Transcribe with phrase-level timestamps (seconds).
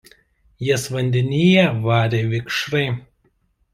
[0.69, 2.85] Jas vandenyje varė vikšrai.